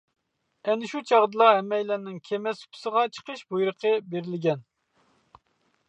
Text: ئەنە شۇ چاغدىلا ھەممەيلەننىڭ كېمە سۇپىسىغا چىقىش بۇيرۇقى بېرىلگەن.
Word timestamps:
ئەنە 0.71 0.87
شۇ 0.93 1.01
چاغدىلا 1.11 1.49
ھەممەيلەننىڭ 1.57 2.15
كېمە 2.29 2.55
سۇپىسىغا 2.63 3.05
چىقىش 3.19 3.45
بۇيرۇقى 3.53 3.93
بېرىلگەن. 4.15 4.67